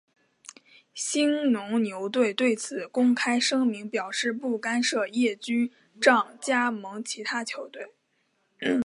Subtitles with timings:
[0.95, 7.93] 兴农牛队对此公开声明表示不干涉叶君璋加盟其他球队。